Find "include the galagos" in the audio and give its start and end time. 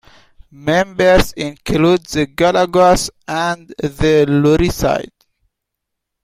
1.33-3.11